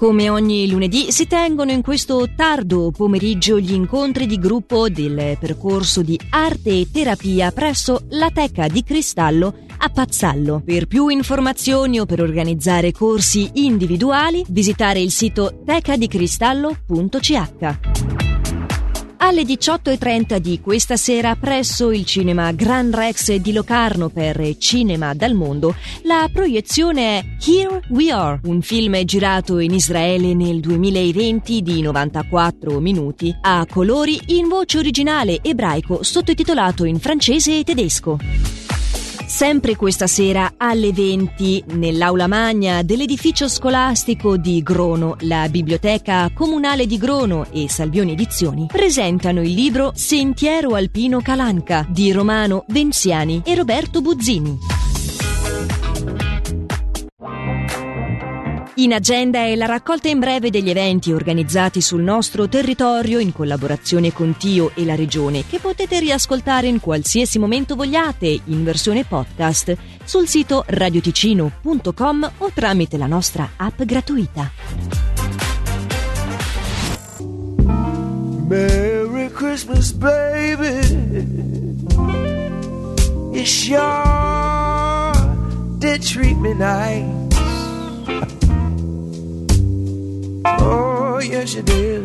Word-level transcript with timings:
Come 0.00 0.30
ogni 0.30 0.66
lunedì 0.70 1.12
si 1.12 1.26
tengono 1.26 1.72
in 1.72 1.82
questo 1.82 2.26
tardo 2.34 2.90
pomeriggio 2.90 3.60
gli 3.60 3.74
incontri 3.74 4.24
di 4.24 4.38
gruppo 4.38 4.88
del 4.88 5.36
percorso 5.38 6.00
di 6.00 6.18
arte 6.30 6.70
e 6.70 6.88
terapia 6.90 7.50
presso 7.50 8.04
la 8.08 8.30
Teca 8.30 8.66
di 8.66 8.82
Cristallo 8.82 9.54
a 9.76 9.90
Pazzallo. 9.90 10.62
Per 10.64 10.86
più 10.86 11.08
informazioni 11.08 12.00
o 12.00 12.06
per 12.06 12.22
organizzare 12.22 12.92
corsi 12.92 13.50
individuali 13.52 14.42
visitare 14.48 15.00
il 15.00 15.10
sito 15.10 15.60
tecadicristallo.ch 15.66 17.89
alle 19.22 19.42
18.30 19.42 20.38
di 20.38 20.60
questa 20.60 20.96
sera 20.96 21.36
presso 21.36 21.90
il 21.90 22.04
cinema 22.04 22.52
Gran 22.52 22.90
Rex 22.90 23.34
di 23.34 23.52
Locarno 23.52 24.08
per 24.08 24.56
Cinema 24.58 25.14
dal 25.14 25.34
Mondo, 25.34 25.74
la 26.04 26.28
proiezione 26.32 27.18
è 27.18 27.24
Here 27.44 27.82
We 27.90 28.10
Are, 28.10 28.40
un 28.44 28.62
film 28.62 29.02
girato 29.04 29.58
in 29.58 29.74
Israele 29.74 30.34
nel 30.34 30.60
2020 30.60 31.62
di 31.62 31.80
94 31.82 32.80
minuti, 32.80 33.34
a 33.40 33.66
colori 33.70 34.18
in 34.28 34.48
voce 34.48 34.78
originale 34.78 35.38
ebraico 35.42 36.02
sottotitolato 36.02 36.84
in 36.84 36.98
francese 36.98 37.58
e 37.58 37.64
tedesco. 37.64 38.69
Sempre 39.30 39.76
questa 39.76 40.08
sera 40.08 40.54
alle 40.56 40.92
20 40.92 41.66
nell'aula 41.74 42.26
magna 42.26 42.82
dell'edificio 42.82 43.48
scolastico 43.48 44.36
di 44.36 44.60
Grono, 44.60 45.16
la 45.20 45.48
Biblioteca 45.48 46.28
Comunale 46.34 46.84
di 46.84 46.98
Grono 46.98 47.46
e 47.52 47.68
Salvioni 47.68 48.12
Edizioni 48.12 48.66
presentano 48.66 49.40
il 49.40 49.52
libro 49.52 49.92
Sentiero 49.94 50.74
Alpino 50.74 51.22
Calanca 51.22 51.86
di 51.88 52.10
Romano 52.10 52.64
Venziani 52.66 53.40
e 53.44 53.54
Roberto 53.54 54.02
Buzzini. 54.02 54.89
In 58.80 58.94
agenda 58.94 59.40
è 59.40 59.54
la 59.56 59.66
raccolta 59.66 60.08
in 60.08 60.18
breve 60.18 60.48
degli 60.48 60.70
eventi 60.70 61.12
organizzati 61.12 61.82
sul 61.82 62.00
nostro 62.00 62.48
territorio 62.48 63.18
in 63.18 63.30
collaborazione 63.30 64.10
con 64.10 64.38
Tio 64.38 64.72
e 64.74 64.86
la 64.86 64.94
Regione, 64.94 65.44
che 65.46 65.58
potete 65.58 66.00
riascoltare 66.00 66.66
in 66.66 66.80
qualsiasi 66.80 67.38
momento 67.38 67.76
vogliate 67.76 68.40
in 68.44 68.64
versione 68.64 69.04
podcast 69.04 69.76
sul 70.02 70.26
sito 70.26 70.64
radioticino.com 70.66 72.32
o 72.38 72.50
tramite 72.54 72.96
la 72.96 73.06
nostra 73.06 73.50
app 73.56 73.82
gratuita. 73.82 74.50
Merry 78.48 79.30
Christmas, 79.30 79.92
baby. 79.92 80.80
You 83.30 83.44
sure 83.44 85.12
did 85.76 86.02
treat 86.02 86.38
me 86.38 86.54
nice. 86.54 87.29
Yes 91.30 91.54
you 91.54 91.62
did. 91.62 92.04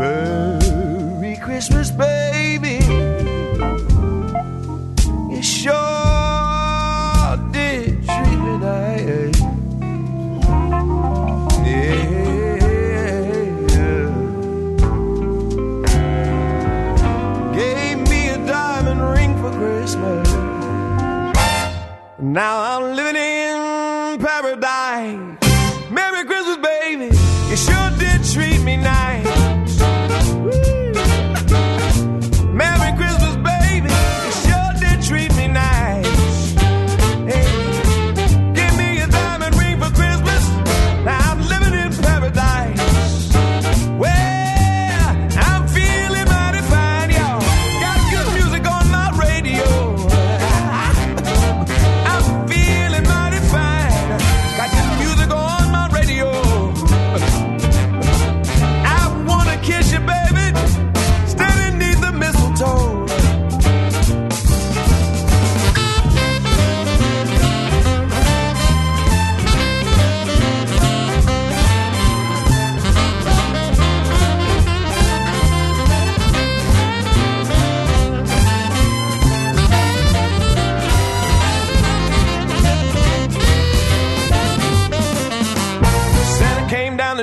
Merry 0.00 1.36
Christmas, 1.36 1.90
baby. 1.90 2.78
You 5.32 5.42
sure 5.42 5.74
did 7.52 8.04
treat 8.04 8.38
me 8.46 8.58
nice. 8.58 9.40
Yeah. 11.64 12.16
Gave 17.54 17.98
me 18.10 18.28
a 18.30 18.38
diamond 18.46 19.02
ring 19.14 19.32
for 19.40 19.52
Christmas. 19.52 20.28
Now 22.18 22.56
I'm 22.72 22.96
living 22.96 23.22
in 23.22 24.18
paradise. 24.18 25.45
Treat 28.36 28.62
me 28.64 28.76
nice. 28.76 29.55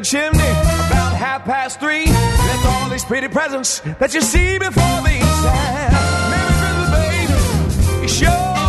Chimney 0.03 0.39
about 0.39 1.15
half 1.15 1.45
past 1.45 1.79
three. 1.79 2.05
Left 2.05 2.65
all 2.65 2.89
these 2.89 3.05
pretty 3.05 3.27
presents 3.29 3.79
that 3.99 4.13
you 4.13 4.21
see 4.21 4.57
before 4.57 5.01
me. 5.01 5.19
Merry 6.31 6.53
Christmas, 6.59 6.89
baby. 6.91 8.01
You 8.01 8.07
sure 8.07 8.62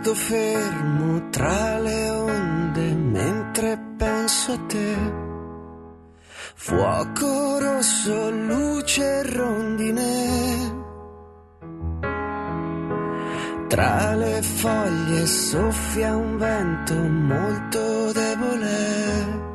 resto 0.00 0.14
fermo 0.14 1.28
tra 1.30 1.78
le 1.78 2.10
onde 2.10 2.94
mentre 2.94 3.78
penso 3.98 4.52
a 4.52 4.58
te. 4.66 4.96
Fuoco 6.54 7.58
rosso, 7.58 8.30
luce 8.30 9.22
rondine. 9.24 10.78
Tra 13.68 14.14
le 14.14 14.42
foglie 14.42 15.26
soffia 15.26 16.16
un 16.16 16.38
vento 16.38 16.94
molto 16.94 18.12
debole. 18.12 19.48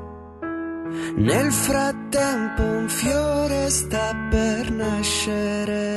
Nel 1.15 1.51
frattempo 1.51 2.62
un 2.62 2.88
fiore 2.88 3.69
sta 3.69 4.15
per 4.30 4.71
nascere. 4.71 5.94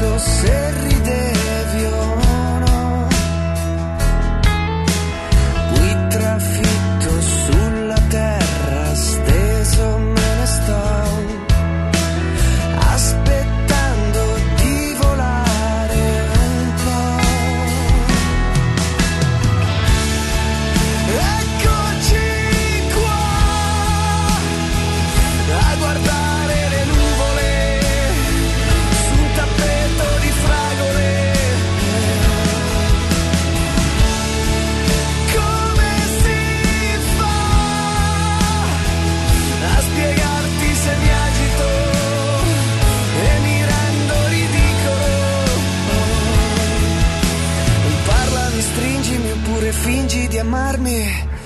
Because 0.00 0.47
matarme. 50.68 51.37